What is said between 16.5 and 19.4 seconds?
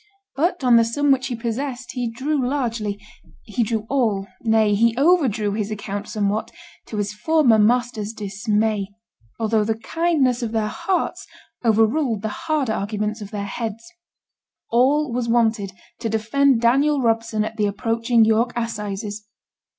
Daniel Robson at the approaching York assizes.